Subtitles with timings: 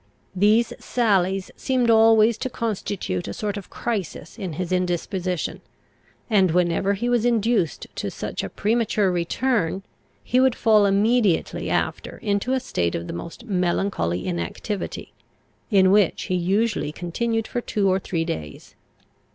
[0.35, 5.61] These sallies seemed always to constitute a sort of crisis in his indisposition;
[6.27, 9.83] and, whenever he was induced to such a premature return,
[10.23, 15.13] he would fall immediately after into a state of the most melancholy inactivity,
[15.69, 18.73] in which he usually continued for two or three days.